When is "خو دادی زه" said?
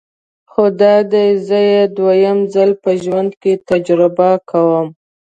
0.51-1.59